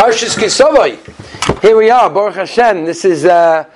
[0.00, 0.96] Parshas Ki Savo.
[1.60, 2.86] Here we are, Baruch Hashem.
[2.86, 3.66] This is, uh,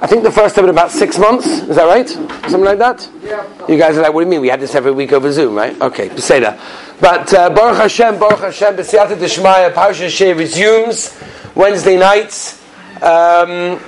[0.00, 1.46] I think, the first time in about six months.
[1.46, 2.08] Is that right?
[2.08, 3.08] Something like that?
[3.22, 3.46] Yeah.
[3.68, 4.40] You guys are like, what do you mean?
[4.40, 5.80] We had this every week over Zoom, right?
[5.80, 6.58] Okay, Beseda.
[7.00, 11.16] But uh, Baruch Hashem, Baruch Hashem, B'siyata Deshmaya, Parshas Sheh resumes
[11.54, 12.60] Wednesday nights.
[13.00, 13.78] Um,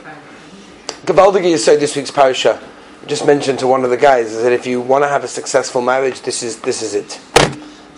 [1.09, 2.62] is so this week's Parsha.
[3.09, 5.82] Just mentioned to one of the guys that if you want to have a successful
[5.82, 7.29] marriage, this is this is it.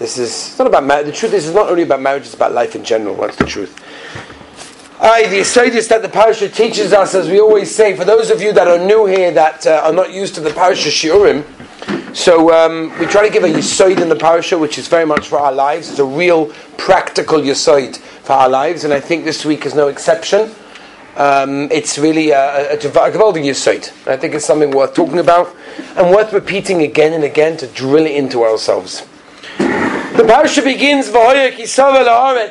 [0.03, 1.07] This is not about marriage.
[1.07, 3.15] The truth is, it's not only about marriage; it's about life in general.
[3.15, 3.73] That's the truth.
[5.01, 8.43] Aye, the Yisodis that the parasha teaches us, as we always say, for those of
[8.43, 11.45] you that are new here that uh, are not used to the parasha shiurim,
[12.17, 15.29] so um, we try to give a yisoid in the parasha, which is very much
[15.29, 15.89] for our lives.
[15.89, 16.47] It's a real
[16.79, 20.51] practical yisoid for our lives, and I think this week is no exception.
[21.15, 23.03] Um, it's really a, a, a.
[24.11, 25.55] I think it's something worth talking about
[25.97, 29.07] and worth repeating again and again to drill it into ourselves.
[30.13, 31.09] The parsha begins.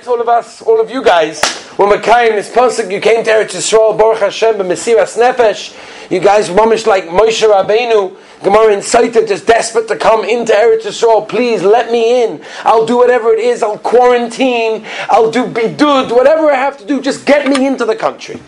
[0.08, 1.44] All of us, all of you guys,
[1.78, 6.10] when this pasuk, you came to Eretz Yisrael, Baruch Hashem, b'mesiras nefesh.
[6.10, 11.30] You guys, mamish like Moshe Rabbeinu, Gemara incited, just desperate to come into Eretz Yisrael.
[11.30, 12.44] Please let me in.
[12.64, 13.62] I'll do whatever it is.
[13.62, 14.84] I'll quarantine.
[15.08, 17.00] I'll do bidud, whatever I have to do.
[17.00, 18.40] Just get me into the country.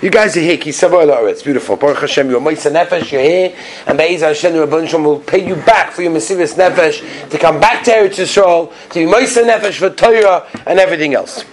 [0.00, 1.74] You guys are here, It's beautiful.
[1.74, 5.56] Baruch Hashem, you're Moisa Nefesh, you're here, and Be'ez Hashem, Rabban Shalom will pay you
[5.56, 9.78] back for your Mesiris Nefesh to come back to Eretz Yisrael, to be Moisa Nefesh
[9.78, 11.44] for Torah and everything else.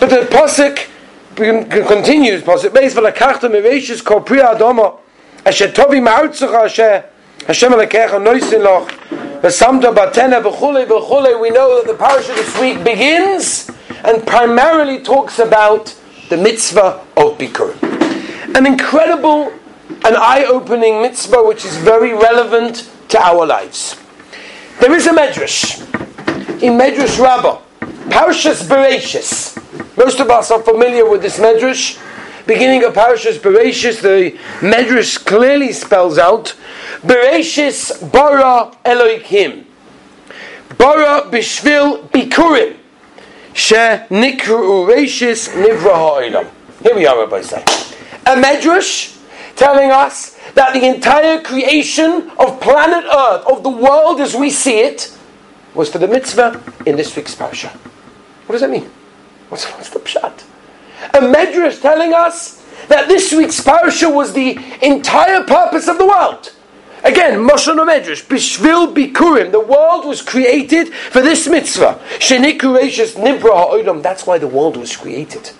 [0.00, 0.88] But the Pasuk
[1.36, 4.98] continues, Pasuk Be'ez V'lakachta Mereshis Kol Priya Adoma,
[5.44, 7.04] Asher Tovi Ma'artzucha Asher,
[7.46, 8.90] Hashem Alekecha Noisin Loch,
[9.42, 13.70] V'samta Batena V'chule V'chule, we know that the parasha this week begins
[14.02, 15.96] and primarily talks about
[16.28, 17.74] the mitzvah of Bikur.
[18.56, 19.52] An incredible,
[20.04, 23.96] an eye opening mitzvah which is very relevant to our lives.
[24.80, 25.80] There is a medrash
[26.62, 27.60] in Medrash Rabbah,
[28.10, 29.56] Parshas Bereshis.
[29.96, 32.02] Most of us are familiar with this medrash.
[32.46, 36.54] Beginning of Parshas Bereshis, the medrash clearly spells out
[37.02, 39.66] Bereshis bara Elohim.
[40.76, 42.76] Bara bishvil bikurim.
[43.56, 46.50] She nikru reishis nivra ha'olam.
[46.82, 47.62] Here we are, Rabbi say.
[48.26, 49.18] A medrash
[49.56, 54.80] telling us that the entire creation of planet Earth, of the world as we see
[54.80, 55.16] it,
[55.74, 57.70] was for the mitzvah in this week's parsha.
[58.46, 58.90] What does that mean?
[59.48, 60.44] What's, what's the pshat?
[61.14, 66.52] A medrash telling us that this week's parsha was the entire purpose of the world.
[67.04, 72.00] Again, Moshe Medrash, Bishvil Bikurim, the world was created for this mitzvah.
[72.18, 75.50] Shenikurashis Nibra Ha'olam, that's why the world was created.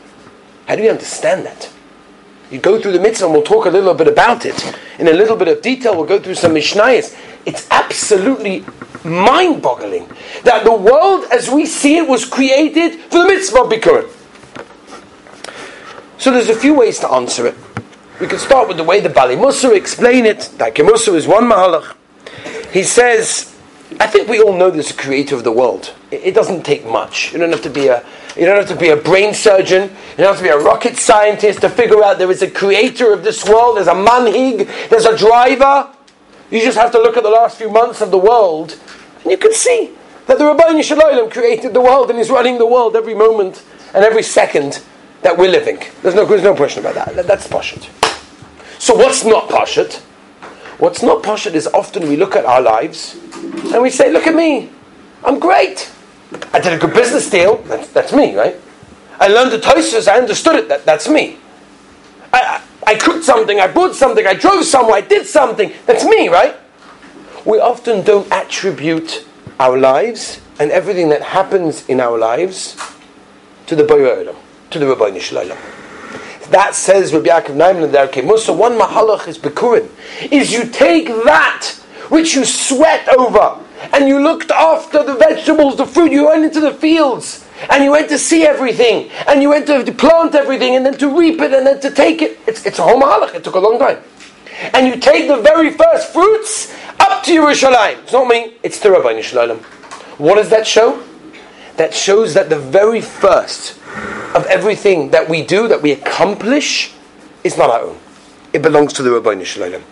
[0.66, 1.70] How do you understand that?
[2.50, 4.74] You go through the mitzvah and we'll talk a little bit about it.
[4.98, 7.16] In a little bit of detail, we'll go through some Mishnayos.
[7.44, 8.64] It's absolutely
[9.04, 10.08] mind boggling
[10.42, 14.10] that the world as we see it was created for the mitzvah Bikurim.
[16.18, 17.54] So there's a few ways to answer it.
[18.19, 20.38] We can start with the way the Bali Musa explain it.
[20.56, 21.94] Darkei Musa is one mahalach.
[22.72, 23.54] He says,
[24.00, 25.93] I think we all know there's a creator of the world.
[26.10, 27.34] It, doesn't take much.
[27.34, 28.03] You don't have to be a
[28.34, 29.82] you don't have to be a brain surgeon.
[29.82, 33.12] You don't have to be a rocket scientist to figure out there is a creator
[33.12, 33.77] of this world.
[33.77, 34.66] There's a manhig.
[34.88, 35.91] There's a driver.
[36.50, 38.78] You just have to look at the last few months of the world,
[39.22, 39.91] and you can see
[40.27, 43.62] that the Rabbi Shalom created the world and is running the world every moment
[43.94, 44.83] and every second
[45.22, 45.78] that we're living.
[46.03, 47.27] There's no, there's no question about that.
[47.27, 48.06] That's Pashut.
[48.78, 49.97] So what's not Pashut?
[50.78, 53.19] What's not Pashut is often we look at our lives
[53.72, 54.70] and we say, look at me.
[55.25, 55.91] I'm great.
[56.53, 57.59] I did a good business deal.
[57.65, 58.56] That's, that's me, right?
[59.19, 60.09] I learned the Tosus.
[60.09, 60.69] I understood it.
[60.69, 61.38] That, that's me.
[62.32, 63.60] I, I, cooked something.
[63.60, 64.26] I bought something.
[64.26, 64.97] I drove somewhere.
[64.97, 65.72] I did something.
[65.86, 66.54] That's me, right?
[67.44, 69.25] We often don't attribute
[69.59, 72.76] our lives and everything that happens in our lives
[73.66, 74.34] to the Bayer
[74.70, 75.56] to the Rabbi Shalom.
[76.51, 78.53] That says Rabbi Yaakov Naiman and Darkei Musa.
[78.53, 79.89] One mahalach is bikurim.
[80.31, 81.67] Is you take that
[82.09, 83.61] which you sweat over
[83.93, 86.12] and you looked after the vegetables, the fruit.
[86.12, 89.93] You went into the fields and you went to see everything and you went to
[89.93, 92.39] plant everything and then to reap it and then to take it.
[92.47, 93.34] It's, it's a whole mahalach.
[93.34, 93.99] It took a long time.
[94.72, 98.03] And you take the very first fruits up to Yerushalayim.
[98.04, 98.54] It's not me.
[98.63, 99.59] It's the Rabbi Shalom.
[100.19, 101.03] What does that show?
[101.77, 103.78] That shows that the very first
[104.34, 106.93] of everything that we do, that we accomplish,
[107.43, 107.98] is not our own.
[108.53, 109.83] It belongs to the Rabbi Shalom.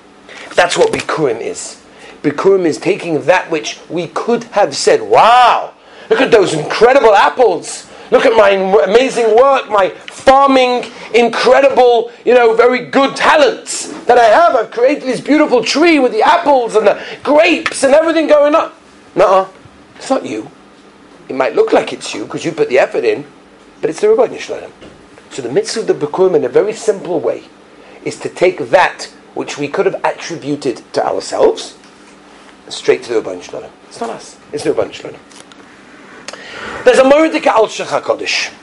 [0.54, 1.82] That's what Bikurim is.
[2.22, 5.74] Bikurim is taking that which we could have said, wow,
[6.08, 7.90] look at those incredible apples.
[8.10, 10.84] Look at my amazing work, my farming,
[11.14, 14.54] incredible, you know, very good talents that I have.
[14.54, 18.72] I've created this beautiful tree with the apples and the grapes and everything going on.
[19.16, 19.50] No,
[19.96, 20.50] it's not you.
[21.28, 23.26] It might look like it's you because you put the effort in,
[23.84, 24.72] but it's the Rabban Shalom.
[25.28, 27.42] So the mitzvah of the Bikurim, in a very simple way,
[28.02, 31.76] is to take that which we could have attributed to ourselves,
[32.70, 33.70] straight to the Rabban Shalom.
[33.88, 34.38] It's not us.
[34.54, 35.20] It's the Rabban Shalom.
[36.86, 38.54] There's a Moridika Alshich HaKadosh.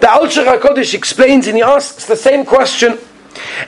[0.00, 2.98] The Alshich HaKadosh explains and he asks the same question.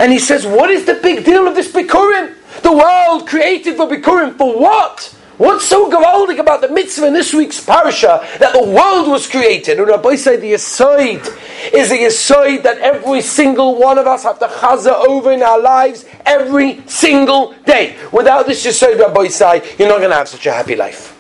[0.01, 2.35] And he says, what is the big deal of this Bikurim?
[2.63, 4.37] The world created for Bikurim.
[4.37, 5.17] For what?
[5.43, 9.77] What's so gewaldig about the mitzvah in this week's parasha that the world was created?
[9.77, 11.27] And Rabbi said the aside
[11.73, 15.61] is the aside that every single one of us have to chaza over in our
[15.61, 17.97] lives every single day.
[18.13, 21.19] Without this aside, Rabbi say, you're not going to have such a happy life.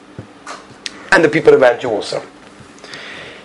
[1.10, 2.22] And the people around you also.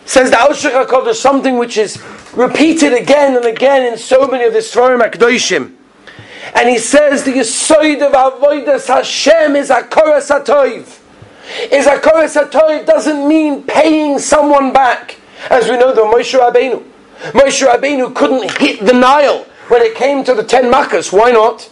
[0.06, 2.00] Says the Alshich HaKodesh something which is
[2.35, 5.76] repeated again and again in so many of the Sfarim HaKadoshim.
[6.55, 11.01] And he says the Yisoid of Avodas Hashem is Akoras HaToiv.
[11.71, 15.17] Is Akoras HaToiv doesn't mean paying someone back.
[15.49, 16.83] As we know the Moshe Rabbeinu.
[17.31, 21.11] Moshe Rabbeinu couldn't hit the Nile when it came to the ten makkahs.
[21.11, 21.69] Why not?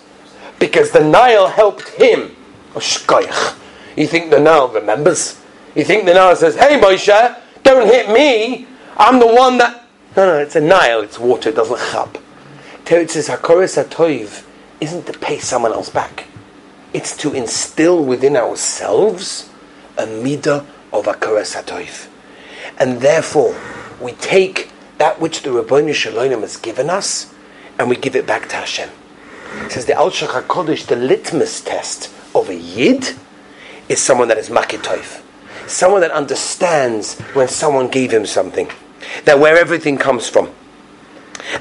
[0.60, 2.36] Because the Nile helped him.
[2.76, 5.42] You think the Nile remembers?
[5.76, 8.68] You think the Nile says, hey Moshe, don't hit me.
[8.98, 9.86] I'm the one that...
[10.16, 11.02] No, no, it's a Nile.
[11.02, 11.50] It's water.
[11.50, 12.18] It doesn't chap.
[12.86, 14.45] Teretz says, Hakoris HaToiv
[14.82, 16.28] isn't to pay someone else back.
[16.94, 19.50] It's to instill within ourselves
[19.98, 22.08] a midah of Akaras HaToiv.
[22.78, 23.56] And therefore,
[24.00, 27.34] we take that which the Rabbeinu Shalom has given us
[27.78, 28.90] and we give it back to Hashem.
[29.70, 33.16] Says the Al HaKodesh, the litmus test of a Yid
[33.90, 35.22] is someone that is Makitoiv.
[35.68, 38.70] Someone that understands when someone gave him something.
[39.26, 40.50] That where everything comes from.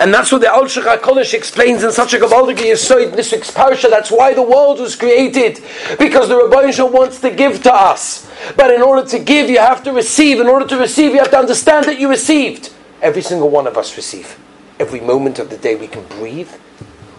[0.00, 3.88] And that's what the Al HaKodesh explains in such a Gavaldik Yisoid this week's parasha.
[3.88, 5.60] That's why the world was created.
[5.98, 8.28] Because the Rabbi Shalom wants to give to us.
[8.56, 10.40] But in order to give, you have to receive.
[10.40, 12.72] In order to receive, you have to understand that you received.
[13.00, 14.38] Every single one of us receive.
[14.80, 16.50] Every moment of the day we can breathe,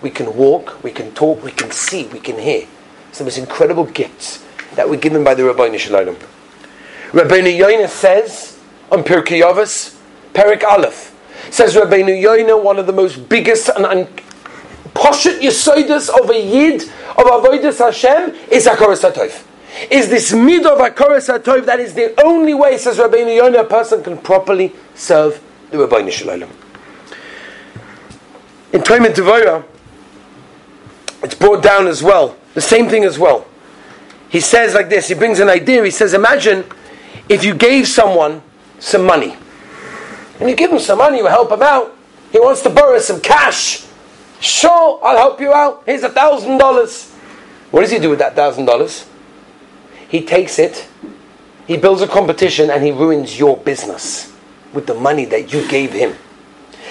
[0.02, 2.68] we can walk, we can talk, we can see, we can hear.
[3.10, 4.44] It's the most incredible gifts
[4.76, 6.18] that were given by the Rabbi Shalom.
[7.14, 8.60] Rabbi Yoina says
[8.92, 9.98] on Pirkei Avos,
[10.34, 11.15] Perik Aleph,
[11.52, 14.08] Says Rabbeinu Yoina, one of the most biggest and un-
[14.94, 19.44] poshut yisoidus of a yid of avodas Hashem is Hakoras HaToiv.
[19.92, 24.04] Is this mid of HaToiv that is the only way, says Rabbeinu Yoina, a person
[24.04, 26.50] can properly serve the Rabbeinu Shalom.
[28.74, 29.64] In Tomer Devorah,
[31.24, 32.38] it's brought down as well.
[32.54, 33.46] The same thing as well.
[34.30, 36.66] He says like this, he brings an idea, he says, imagine
[37.30, 38.42] if you gave someone
[38.80, 39.38] some money
[40.40, 41.96] and you give him some money, you help him out.
[42.32, 43.86] He wants to borrow some cash.
[44.42, 45.84] Sure, I'll help you out.
[45.86, 47.12] Here's a thousand dollars.
[47.72, 49.08] What does he do with that thousand dollars?
[50.10, 50.88] He takes it,
[51.68, 54.34] he builds a competition, and he ruins your business
[54.74, 56.16] with the money that you gave him.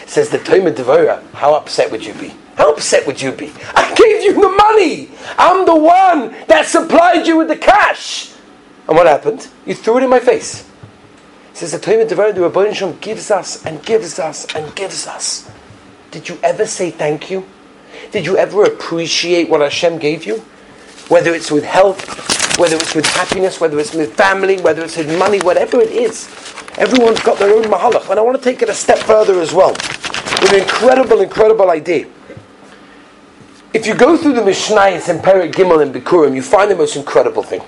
[0.06, 2.35] Says the Tomer Devora, how upset would you be?
[2.56, 3.52] How upset would you be?
[3.75, 5.11] I gave you the money.
[5.38, 8.32] I'm the one that supplied you with the cash.
[8.88, 9.49] And what happened?
[9.64, 10.69] You threw it in my face
[11.54, 15.48] says the Torah the Rabbi Shalom gives us and gives us and gives us.
[16.10, 17.46] Did you ever say thank you?
[18.10, 20.38] Did you ever appreciate what Hashem gave you?
[21.08, 25.16] Whether it's with health, whether it's with happiness, whether it's with family, whether it's with
[25.16, 26.28] money, whatever it is.
[26.76, 28.10] Everyone's got their own mahalach.
[28.10, 29.70] And I want to take it a step further as well.
[29.70, 32.08] With an incredible, incredible idea.
[33.73, 36.96] If you go through the Mishnayos and Perik Gimel and Bikurim, you find the most
[36.96, 37.62] incredible thing.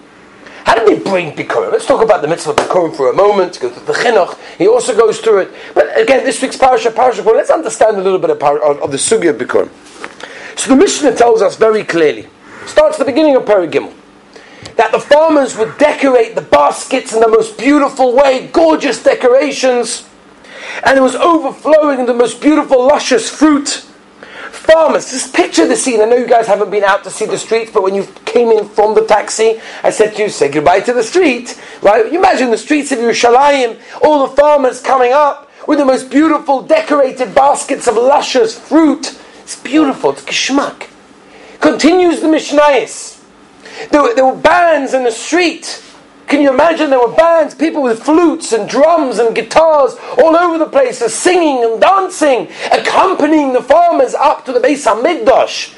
[0.66, 1.70] How did they bring Bikurim?
[1.70, 4.36] Let's talk about the mitzvah of Bikurim for a moment, go through the Chinuch.
[4.58, 5.54] He also goes through it.
[5.74, 8.90] But again, this week's parasha, parasha, well, let's understand a little bit of, of, of
[8.90, 9.70] the sugya of Bikurim.
[10.58, 12.28] So the Mishnah tells us very clearly,
[12.66, 13.94] starts the beginning of Paragimel,
[14.74, 20.08] that the farmers would decorate the baskets in the most beautiful way, gorgeous decorations,
[20.82, 23.86] and it was overflowing in the most beautiful, luscious fruit
[24.66, 25.10] farmers.
[25.10, 26.00] Just picture the scene.
[26.00, 28.50] I know you guys haven't been out to see the streets, but when you came
[28.50, 31.60] in from the taxi, I said to you, say goodbye to the street.
[31.82, 32.10] Right?
[32.10, 36.62] You imagine the streets of Yerushalayim, all the farmers coming up with the most beautiful
[36.62, 39.18] decorated baskets of luscious fruit.
[39.42, 40.10] It's beautiful.
[40.10, 40.88] It's kishmak.
[41.60, 43.22] Continues the Mishnayos.
[43.90, 45.82] There there were bands in the street
[46.26, 50.58] can you imagine there were bands, people with flutes and drums and guitars all over
[50.58, 55.74] the place, singing and dancing, accompanying the farmers up to the Beis Hamikdash.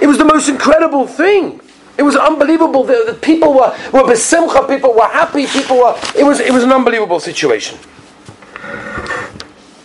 [0.00, 1.60] It was the most incredible thing.
[1.98, 2.84] It was unbelievable.
[2.84, 6.64] The, the people were, were besimcha, people were happy, people were, it was, it was
[6.64, 7.78] an unbelievable situation.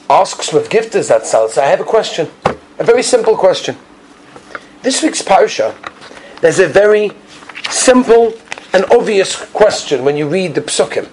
[0.10, 1.58] Asks with gifters that sells.
[1.58, 2.30] I have a question.
[2.80, 3.76] A very simple question.
[4.82, 5.76] This week's parsha,
[6.40, 7.12] there's a very
[7.70, 8.34] simple
[8.74, 11.10] an obvious question when you read the psukim.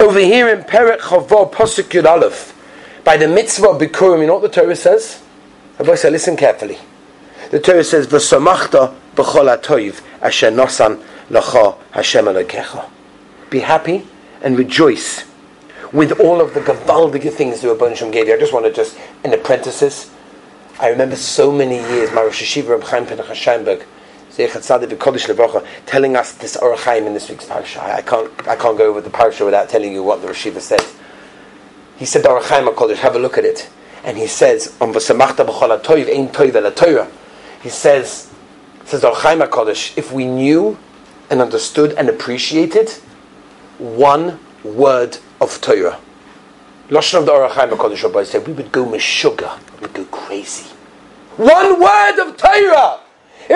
[0.00, 2.54] Over here in Perek Chavo Pasuk Yud Aleph,
[3.04, 5.22] By the mitzvah Bikurim, you know what the Torah says?
[5.78, 6.78] Rabbi say, listen carefully.
[7.50, 12.88] The Torah says, "V'samachta b'chol ha'toiv asher nosan lacha Hashem Elokecha."
[13.48, 14.06] Be happy
[14.42, 15.24] and rejoice
[15.92, 18.34] with all of the gavaldige things the Rabban Shem gave you.
[18.34, 20.10] I just want to just, in parenthesis,
[20.78, 23.84] I remember so many years, my Rosh Yeshiva Reb Chaim Pinchas Scheinberg,
[25.86, 27.78] telling us this Ohr HaChaim in this week's parsha.
[27.80, 30.60] I can't, I can't go over the parsha without telling you what the Rosh Yeshiva
[30.60, 30.96] says.
[31.98, 33.68] He said Ohr HaChaim HaKodesh, have a look at it.
[34.04, 35.00] And he says, on He
[37.68, 38.30] says,
[38.84, 40.78] says Ohr HaChaim HaKodesh, if we knew
[41.30, 42.90] and understood and appreciated
[43.78, 45.98] one word of Torah.
[46.88, 50.70] Lashon of the Ohr HaChaim HaKodesh Rabbi said, we would go meshuga, we'd go crazy.
[51.36, 53.00] One word of Torah!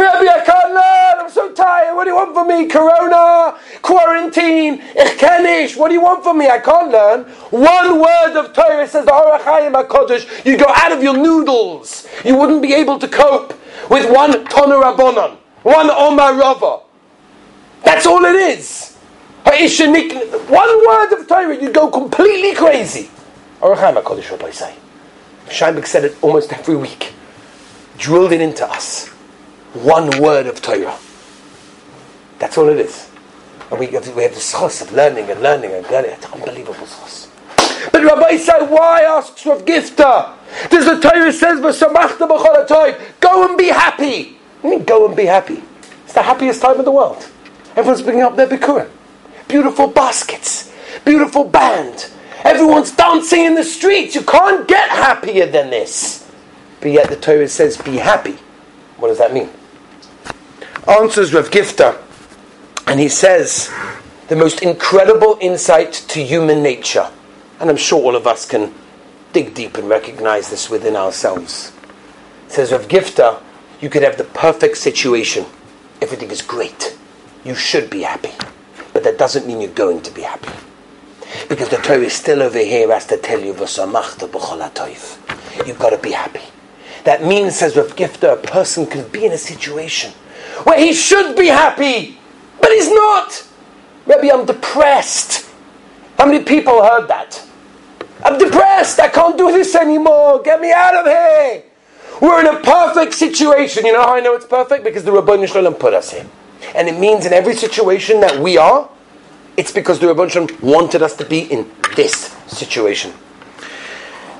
[0.00, 2.66] Rabbi, I can't learn, I'm so tired, what do you want from me?
[2.66, 6.48] Corona, quarantine, ich what do you want from me?
[6.48, 7.24] I can't learn.
[7.50, 12.08] One word of Torah says the Ohr HaChaim HaKodesh, you go out of your noodles.
[12.24, 13.52] You wouldn't be able to cope
[13.90, 16.80] with one Tonu Rabbonon, one Omar Rava.
[17.84, 18.96] That's all it is.
[19.44, 23.10] One word of Torah, you go completely crazy.
[23.60, 24.74] Ohr HaChaim HaKodesh say.
[25.84, 27.12] Said it almost every week.
[27.98, 29.11] Drilled it into us.
[29.74, 30.98] One word of Torah.
[32.38, 33.08] That's all it is.
[33.70, 36.10] And we have, we have the source of learning and learning and learning.
[36.12, 37.28] It's unbelievable source.
[37.90, 40.34] But Rabbi say, why asks Rav Gifter?
[40.70, 44.38] Does the Torah says, "V'samachta b'chol Go and be happy.
[44.62, 45.62] I mean, go and be happy.
[46.04, 47.26] It's the happiest time in the world.
[47.74, 48.90] Everyone's picking up their bikurim
[49.52, 50.72] beautiful baskets,
[51.04, 52.10] beautiful band.
[52.42, 54.14] Everyone's dancing in the streets.
[54.14, 56.26] You can't get happier than this.
[56.80, 58.38] But yet the Torah says, be happy.
[58.96, 59.50] What does that mean?
[60.88, 61.96] Answers Rav Gifter,
[62.88, 63.70] and he says
[64.26, 67.08] the most incredible insight to human nature.
[67.60, 68.74] And I'm sure all of us can
[69.32, 71.70] dig deep and recognize this within ourselves.
[72.46, 73.40] It says Rav Gifter,
[73.80, 75.46] you could have the perfect situation.
[76.00, 76.98] Everything is great.
[77.44, 78.32] You should be happy.
[78.92, 80.50] But that doesn't mean you're going to be happy.
[81.48, 86.10] Because the Torah is still over here has to tell you, You've got to be
[86.10, 86.42] happy.
[87.04, 90.12] That means, says Rav Gifter, a person can be in a situation
[90.64, 92.18] where he should be happy,
[92.60, 93.46] but he's not.
[94.06, 95.48] Maybe I'm depressed.
[96.18, 97.42] How many people heard that?
[98.24, 99.00] I'm depressed.
[99.00, 100.42] I can't do this anymore.
[100.42, 101.64] Get me out of here.
[102.20, 103.84] We're in a perfect situation.
[103.84, 104.84] You know how I know it's perfect?
[104.84, 106.28] Because the Rabbi Shalom put us in.
[106.74, 108.88] And it means in every situation that we are,
[109.56, 113.12] it's because the Rebbe wanted us to be in this situation.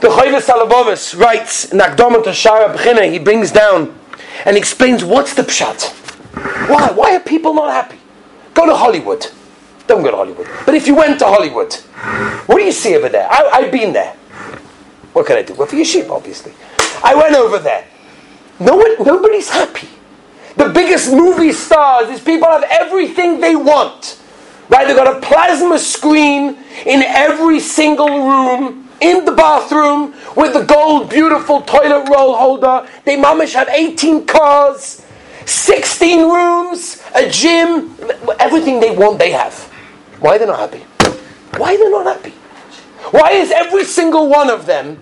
[0.01, 3.99] The Chovos HaLevavos writes in Akdom to Shara he brings down
[4.45, 6.02] and explains what's the pshat.
[6.35, 6.91] Why?
[6.93, 7.99] Why are people not happy?
[8.55, 9.27] Go to Hollywood.
[9.87, 10.49] Don't go to Hollywood.
[10.65, 11.73] But if you went to Hollywood,
[12.47, 13.29] what do you see over there?
[13.31, 14.15] I, have been there.
[15.13, 15.55] What can I do?
[15.55, 16.53] Well, for your sheep, obviously.
[17.05, 17.87] I went over there.
[18.61, 19.89] No one, nobody's happy.
[20.57, 24.21] The biggest movie stars, these people have everything they want.
[24.69, 24.87] Right?
[24.87, 31.11] They've got a plasma screen in every single room, in the bathroom, with the gold,
[31.11, 32.89] beautiful toilet roll holder.
[33.05, 35.05] They mamish have 18 cars,
[35.47, 37.97] 16 rooms, a gym,
[38.39, 39.55] everything they want, they have.
[40.21, 40.85] Why are they not happy?
[41.59, 42.31] Why are they not happy?
[43.11, 45.01] Why is every single one of them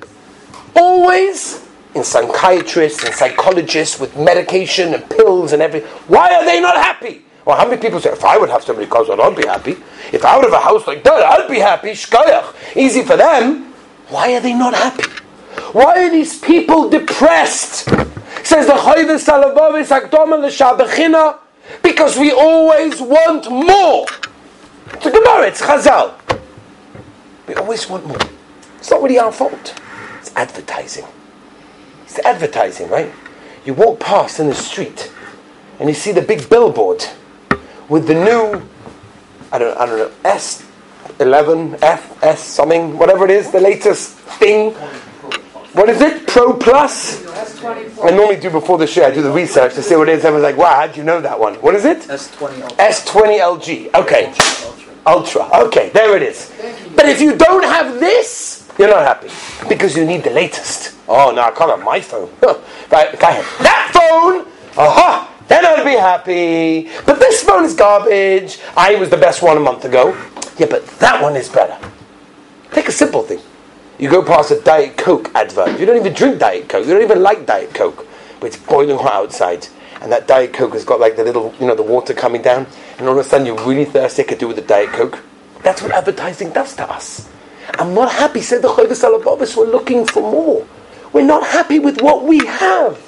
[0.74, 5.88] always in psychiatrists and psychologists with medication and pills and everything.
[6.06, 7.24] Why are they not happy?
[7.44, 9.76] Well, how many people say, if I would have so many cars, I'd be happy.
[10.12, 11.90] If I would have a house like that, I'd be happy.
[11.90, 12.76] Shkoyach.
[12.76, 13.72] Easy for them.
[14.08, 15.04] Why are they not happy?
[15.72, 17.88] Why are these people depressed?
[18.42, 21.38] Says the Chovos HaLevavos Akdoma L'Shabachina,
[21.82, 24.06] because we always want more.
[24.94, 26.14] It's a Gemara, it's Chazal.
[27.46, 28.18] We always want more.
[28.78, 29.80] It's not really our fault.
[30.18, 31.04] It's advertising.
[32.04, 33.12] It's advertising, right?
[33.64, 35.12] You walk past in the street
[35.78, 37.04] and you see the big billboard
[37.88, 38.62] with the new,
[39.52, 44.72] I don't, I don't know, S11, F, S something, whatever it is, the latest thing.
[45.72, 46.26] What is it?
[46.26, 47.29] Pro Plus?
[47.62, 50.24] I normally do before the show, I do the research to see what it is.
[50.24, 51.54] Everyone's like, wow, how do you know that one?
[51.56, 51.98] What is it?
[51.98, 52.76] S20 Ultra.
[52.78, 53.94] S20 LG.
[53.94, 54.34] Okay.
[55.06, 55.48] Ultra.
[55.66, 56.52] Okay, there it is.
[56.96, 59.28] But if you don't have this, you're not happy
[59.68, 60.96] because you need the latest.
[61.08, 62.30] Oh no, I can't have my phone.
[62.90, 63.44] right, go ahead.
[63.62, 64.46] That phone,
[64.78, 66.90] aha, then I'd be happy.
[67.04, 68.58] But this phone is garbage.
[68.76, 70.16] I was the best one a month ago.
[70.58, 71.78] Yeah, but that one is better.
[72.72, 73.40] Take a simple thing.
[74.00, 75.78] You go past a Diet Coke advert.
[75.78, 76.86] You don't even drink Diet Coke.
[76.86, 78.06] You don't even like Diet Coke.
[78.40, 79.68] But it's boiling hot outside.
[80.00, 82.66] And that Diet Coke has got like the little, you know, the water coming down.
[82.96, 84.22] And all of a sudden you're really thirsty.
[84.22, 85.22] I Could do with a Diet Coke.
[85.62, 87.28] That's what advertising does to us.
[87.74, 90.66] I'm not happy, said the Chovos HaLevavos, we're looking for more.
[91.12, 92.98] We're not happy with what we have.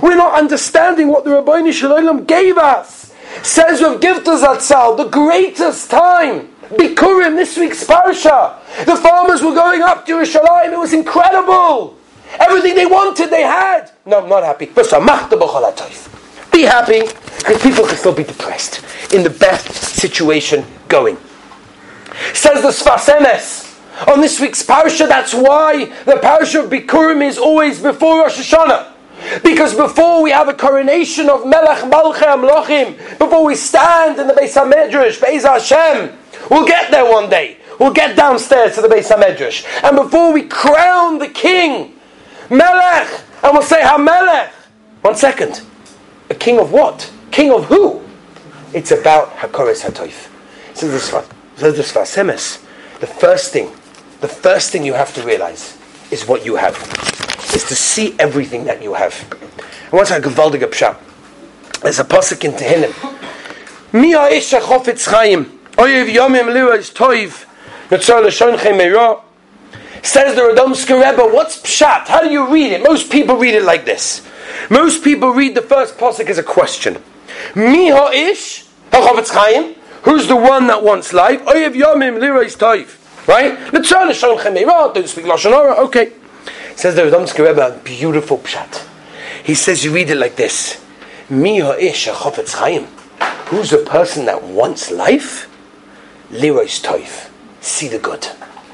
[0.00, 3.12] We're not understanding what the Rabbi Shalom gave us.
[3.42, 8.56] Says Rav Gifter Zatzal, the greatest time, Bikurim, this week's Parsha.
[8.84, 11.96] The farmers were going up to Yerushalayim, it was incredible.
[12.40, 13.90] Everything they wanted, they had.
[14.04, 14.66] No, I'm not happy.
[14.66, 17.00] Be happy,
[17.38, 18.82] because people can still be depressed
[19.14, 21.16] in the best situation going.
[22.32, 23.66] Says the Sfas Emes.
[24.08, 28.92] On this week's parsha, that's why the parsha of Bikurim is always before Rosh Hashanah.
[29.42, 34.34] Because before we have a coronation of Melech Malchei Amlochim, before we stand in the
[34.34, 36.16] Beis HaMedrash, Beis Hashem,
[36.50, 37.58] we'll get there one day.
[37.78, 39.64] We'll get downstairs to the Beis HaMedrash.
[39.82, 41.94] And before we crown the king,
[42.50, 44.50] Melech, and we'll say HaMelech.
[45.02, 45.62] One second.
[46.30, 47.12] A king of what?
[47.30, 48.02] King of who?
[48.72, 50.28] It's about Hakoris HaToif.
[50.76, 52.58] Says the
[53.00, 53.70] The first thing,
[54.20, 55.76] the first thing you have to realize
[56.10, 56.76] is what you have.
[57.54, 59.14] Is to see everything that you have.
[59.84, 60.96] And once I gewaltige pshat.
[61.82, 62.92] There's a pasuk in Tehillim.
[63.92, 65.55] Mi ha'ish ha'chofetz chayim.
[65.76, 67.44] Oyev yomim li'ois toiv.
[67.90, 69.20] Mitzor l'shonchem meirah.
[70.02, 72.06] Says the Radomsker Rebbe, what's pshat?
[72.08, 72.82] How do you read it?
[72.82, 74.26] Most people read it like this.
[74.70, 77.02] Most people read the first pasuk as a question.
[77.54, 79.74] Mi ha'ish ha'chofetz chayim.
[80.04, 81.44] Who's the one that wants life?
[81.44, 83.28] Oyev yomim li'ois toiv.
[83.28, 83.52] Right?
[83.74, 84.94] L'tzor l'shonchem meirah.
[84.94, 85.74] Don't speak Lashon Hara.
[85.84, 86.12] Okay.
[86.74, 88.86] Says the Radomsker Rebbe, beautiful pshat.
[89.44, 90.82] He says you read it like this.
[91.28, 92.86] Mi ha'ish ha'chofetz chayim.
[93.48, 95.52] Who's the person that wants life?
[96.30, 97.30] Lirois toiv.
[97.60, 98.26] See the good.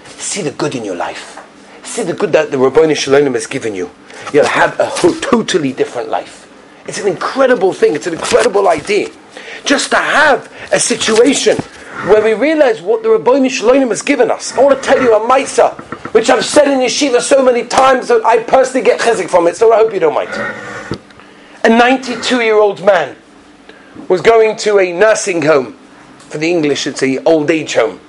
[0.06, 1.38] See the good in your life.
[1.82, 3.90] See the good that the Rabboni Shalom has given you.
[4.32, 4.90] You'll have a
[5.21, 6.49] totally different life.
[6.87, 7.94] It's an incredible thing.
[7.94, 9.11] It's an incredible idea.
[9.64, 11.56] Just to have a situation
[12.06, 14.56] where we realize what the Rabboni Shalom has given us.
[14.56, 15.75] I want to tell you a Maisa,
[16.14, 19.56] which I've said in Yeshiva so many times that I personally get chizuk from it,
[19.56, 20.30] so I hope you don't mind.
[21.64, 23.16] A 92 year old man
[24.09, 25.79] was going to a nursing home.
[26.33, 28.01] For the English, it's a old age home.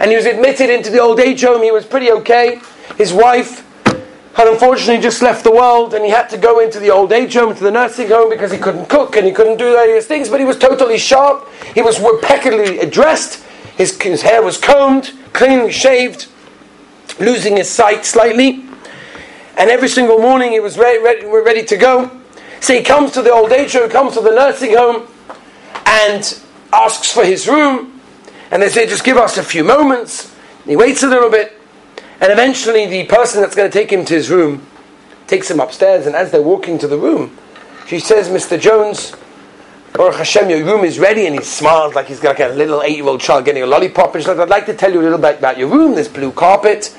[0.00, 1.62] And he was admitted into the old age home.
[1.62, 2.60] He was pretty okay.
[2.96, 3.64] His wife
[4.34, 7.34] had unfortunately just left the world, and he had to go into the old age
[7.34, 10.28] home, to the nursing home, because he couldn't cook and he couldn't do various things.
[10.28, 11.48] But he was totally sharp.
[11.76, 13.44] He was impeccably dressed.
[13.76, 16.26] His, his hair was combed, cleanly shaved,
[17.20, 18.64] losing his sight slightly.
[19.56, 22.10] And every single morning he was ready, ready, ready to go.
[22.58, 25.06] So he comes to the old age home, comes to the nursing home,
[25.86, 28.00] and asks for his room.
[28.50, 30.34] And they say, just give us a few moments.
[30.64, 31.60] He waits a little bit.
[32.20, 34.66] And eventually, the person that's going to take him to his room
[35.26, 36.06] takes him upstairs.
[36.06, 37.36] And as they're walking to the room,
[37.86, 38.60] she says, Mr.
[38.60, 39.12] Jones,
[39.92, 41.26] Baruch Hashem, your room is ready.
[41.26, 44.14] And he smiles like he's like a little eight year old child getting a lollipop.
[44.14, 45.94] And she's like, I'd like to tell you a little bit about your room.
[45.94, 46.96] There's blue carpet,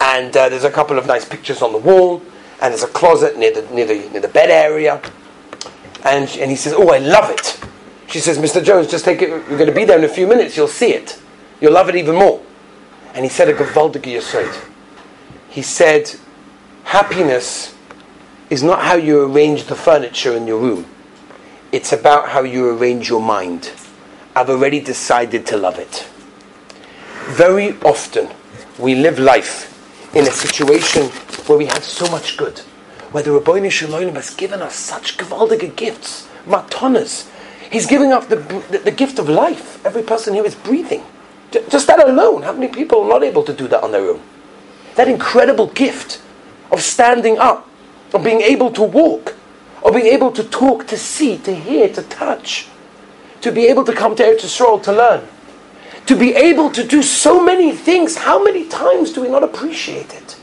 [0.00, 2.22] and uh, there's a couple of nice pictures on the wall
[2.60, 5.00] and there's a closet near the, near the, near the bed area.
[6.04, 7.58] And, and he says, Oh, I love it.
[8.10, 8.62] She says, Mr.
[8.62, 9.30] Jones, just take it.
[9.30, 10.56] We're going to be there in a few minutes.
[10.56, 11.20] You'll see it.
[11.60, 12.42] You'll love it even more.
[13.14, 14.68] And he said a gewaldige yesod.
[15.48, 16.12] He said,
[16.84, 17.74] Happiness
[18.50, 20.86] is not how you arrange the furniture in your room.
[21.70, 23.70] It's about how you arrange your mind.
[24.34, 26.08] I've already decided to love it.
[27.28, 28.28] Very often,
[28.76, 29.68] we live life
[30.16, 31.06] in a situation
[31.46, 32.58] where we have so much good,
[33.12, 37.29] where the Rabbi Shalom has given us such gewaldige gifts, matonas.
[37.70, 39.84] He's giving us the, the, the, gift of life.
[39.86, 41.04] Every person here is breathing.
[41.68, 44.20] Just that alone, how many people are not able to do that on their own?
[44.96, 46.20] That incredible gift
[46.72, 47.68] of standing up,
[48.12, 49.36] of being able to walk,
[49.84, 52.68] of being able to talk, to see, to hear, to touch,
[53.40, 55.28] to be able to come to Eretz Yisrael to learn
[56.10, 60.12] to be able to do so many things, how many times do we not appreciate
[60.12, 60.36] it?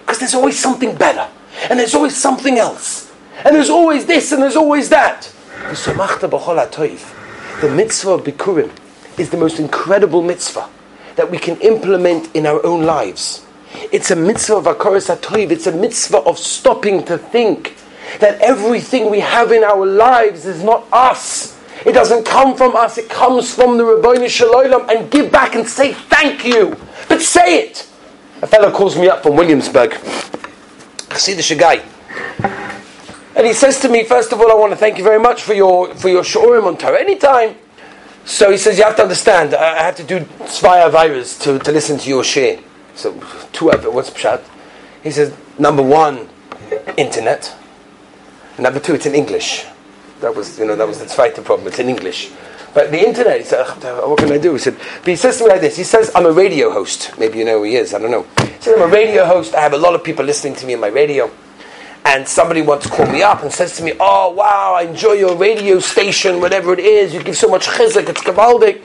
[0.00, 1.28] Because there's always something better,
[1.70, 3.12] and there's always something else,
[3.44, 5.32] and there's always this, and there's always that.
[7.60, 8.70] The mitzvah of Bikurim
[9.18, 10.68] is the most incredible mitzvah
[11.16, 13.44] that we can implement in our own lives.
[13.92, 17.76] It's a mitzvah of Akaras HaToiv, it's a mitzvah of stopping to think
[18.20, 22.96] that everything we have in our lives is not us it doesn't come from us,
[22.96, 26.76] it comes from the Rabbi Shalom and give back and say thank you.
[27.08, 27.90] But say it.
[28.40, 29.90] A fellow calls me up from Williamsburg.
[31.10, 31.82] Chassidish guy.
[33.36, 35.42] And he says to me, first of all, I want to thank you very much
[35.42, 37.00] for your for your Shurim on Torah.
[37.00, 37.56] Anytime.
[38.24, 41.72] So he says, you have to understand, I have to do Svaya virus to, to
[41.72, 42.58] listen to your share.
[42.94, 43.12] So,
[43.52, 44.42] two of it, what's Pshat?
[45.02, 46.28] He says, number one,
[46.96, 47.54] internet.
[48.58, 49.66] Number two, it's in English.
[50.20, 51.68] That was, you know, that was the Zweite problem.
[51.68, 52.30] It's in English.
[52.72, 53.66] But the internet, he said,
[54.08, 54.52] what can I do?
[54.54, 55.76] He said, but he says to me like this.
[55.76, 57.12] He says, I'm a radio host.
[57.18, 57.92] Maybe you know who he is.
[57.92, 58.26] I don't know.
[58.38, 59.54] He said, I'm a radio host.
[59.54, 61.30] I have a lot of people listening to me on my radio.
[62.04, 65.12] And somebody wants to call me up and says to me, oh, wow, I enjoy
[65.12, 67.14] your radio station, whatever it is.
[67.14, 68.08] You give so much chizuk.
[68.08, 68.82] It's kavaldik.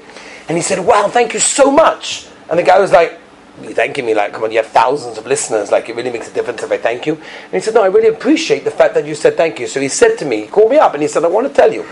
[0.47, 2.27] And he said, wow, thank you so much.
[2.49, 3.19] And the guy was like,
[3.61, 6.29] you thanking me like, come on, you have thousands of listeners, like it really makes
[6.29, 7.15] a difference if I thank you.
[7.15, 9.67] And he said, no, I really appreciate the fact that you said thank you.
[9.67, 11.53] So he said to me, he called me up and he said, I want to
[11.53, 11.85] tell you,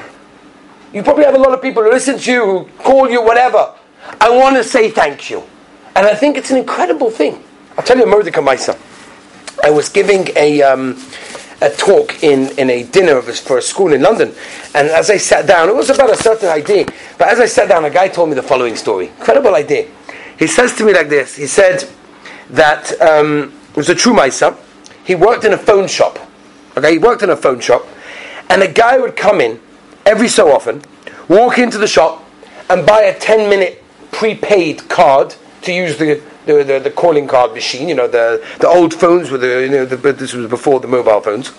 [0.94, 3.74] you probably have a lot of people who listen to you, who call you, whatever.
[4.22, 5.44] I want to say thank you.
[5.96, 7.44] And I think it's an incredible thing.
[7.78, 8.80] I'll tell you a Mordecai Maisa.
[9.64, 11.02] I was giving a, um,
[11.62, 14.34] a talk in, in a dinner for a school in London.
[14.76, 16.86] And as I sat down, it was about a certain idea.
[17.18, 19.08] But as I sat down, a guy told me the following story.
[19.08, 19.88] Incredible idea.
[20.38, 21.36] He says to me like this.
[21.36, 21.88] He said
[22.52, 24.58] that um, it was a true Maisa.
[25.04, 26.20] He worked in a phone shop.
[26.78, 27.88] Okay, he worked in a phone shop.
[28.50, 29.60] And a guy would come in
[30.06, 30.82] every so often,
[31.28, 32.24] walk into the shop
[32.70, 37.54] and buy a 10 minute prepaid card to use the, the, the, the, calling card
[37.54, 40.80] machine, you know, the, the old phones with the, you know, the, this was before
[40.80, 41.52] the mobile phones.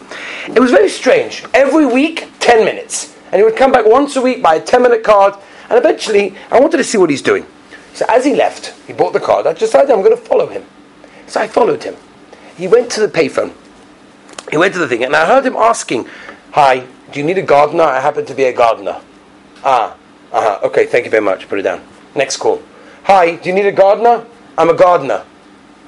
[0.49, 1.45] It was very strange.
[1.55, 3.17] Every week, 10 minutes.
[3.27, 5.35] And he would come back once a week, buy a 10 minute card,
[5.69, 7.47] and eventually I wanted to see what he's doing.
[7.93, 10.65] So as he left, he bought the card, I decided I'm going to follow him.
[11.27, 11.95] So I followed him.
[12.57, 13.53] He went to the payphone.
[14.51, 16.09] He went to the thing, and I heard him asking,
[16.53, 17.85] Hi, do you need a gardener?
[17.85, 19.01] I happen to be a gardener.
[19.63, 19.95] Ah,
[20.33, 20.67] uh-huh.
[20.67, 21.49] Okay, thank you very much.
[21.49, 21.83] Put it down.
[22.15, 22.63] Next call.
[23.05, 24.25] Hi, do you need a gardener?
[24.59, 25.25] I'm a gardener.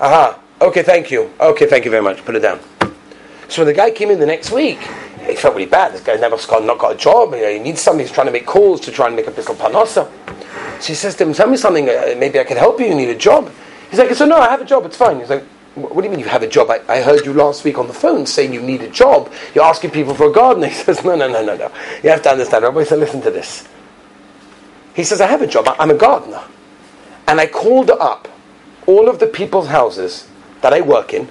[0.01, 0.39] Aha.
[0.61, 1.33] Okay, thank you.
[1.41, 2.25] Okay, thank you very much.
[2.25, 2.61] Put it down.
[3.49, 4.79] So when the guy came in the next week,
[5.27, 5.93] he felt really bad.
[5.93, 7.35] This guy's never got, not got a job.
[7.35, 10.09] He needs somebody who's trying to make calls to try and make a little panosa.
[10.81, 11.89] So he says to him, Tell me something.
[11.89, 12.87] Uh, maybe I can help you.
[12.87, 13.51] You need a job.
[13.91, 14.87] He's like, So no, I have a job.
[14.87, 15.19] It's fine.
[15.19, 16.69] He's like, what do you mean you have a job?
[16.71, 19.33] I, I, heard you last week on the phone saying you need a job.
[19.55, 20.67] You're asking people for a gardener.
[20.69, 21.73] He says, no, no, no, no, no.
[22.03, 22.65] You have to understand.
[22.65, 23.69] Rabbi said, listen to this.
[24.95, 25.69] He says, I have a job.
[25.79, 26.43] I'm a gardener.
[27.29, 28.29] And I called her up
[28.91, 30.29] all of the people's houses
[30.61, 31.29] that I work in.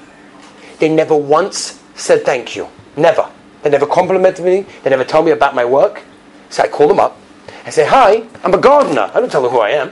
[0.80, 2.68] They never once said thank you.
[2.96, 3.30] Never.
[3.62, 4.66] They never complimented me.
[4.84, 6.02] They never told me about my work.
[6.50, 7.18] So I call them up.
[7.66, 9.12] I say, hi, I'm a gardener.
[9.14, 9.92] I don't tell them who I am.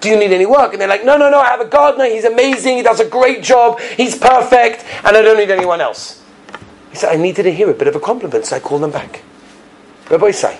[0.00, 0.72] Do you need any work?
[0.72, 2.04] And they're like, No, no, no, I have a gardener.
[2.04, 2.76] He's amazing.
[2.76, 3.80] He does a great job.
[3.80, 4.84] He's perfect.
[5.04, 6.22] And I don't need anyone else.
[6.90, 8.92] He said, I needed to hear a bit of a compliment, so I called them
[8.92, 9.22] back.
[10.08, 10.58] Rabbi say,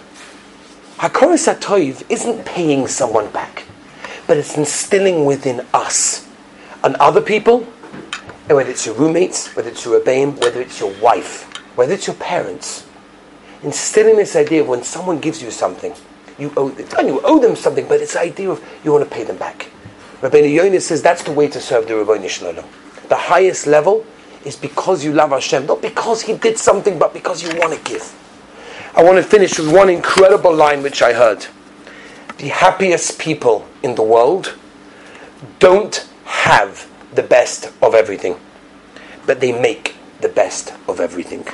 [0.97, 3.65] Hakoras Toiv isn't paying someone back,
[4.27, 6.28] but it's instilling within us
[6.85, 7.67] and other people,
[8.49, 11.45] and whether it's your roommates, whether it's your Rebbeim, whether it's your wife,
[11.77, 12.87] whether it's your parents,
[13.63, 15.95] instilling this idea of when someone gives you something,
[16.39, 16.71] you owe,
[17.03, 19.71] you owe them something, but it's the idea of you want to pay them back.
[20.21, 22.65] Rabbeinu Yonah says that's the way to serve the Rabbeinu Shalom.
[23.09, 24.07] The highest level
[24.45, 27.91] is because you love Hashem, not because He did something, but because you want to
[27.91, 28.15] give.
[28.95, 31.47] I want to finish with one incredible line which I heard.
[32.39, 34.57] The happiest people in the world
[35.59, 38.39] don't have the best of everything,
[39.27, 41.47] but they make the best of everything.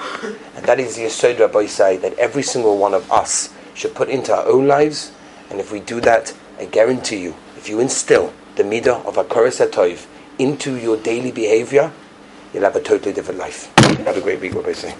[0.56, 4.08] And that is the Yisod Rabbi say that every single one of us should put
[4.08, 5.12] into our own lives.
[5.50, 9.64] And if we do that, I guarantee you, if you instill the midah of Hakoras
[9.70, 10.06] Toiv
[10.38, 11.92] into your daily behavior,
[12.52, 13.72] you'll have a totally different life.
[13.78, 14.94] Have a great week, what I say.